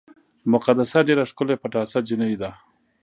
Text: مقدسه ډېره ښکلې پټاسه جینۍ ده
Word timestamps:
مقدسه 0.53 0.99
ډېره 1.07 1.23
ښکلې 1.29 1.55
پټاسه 1.61 1.99
جینۍ 2.07 2.33
ده 2.41 2.51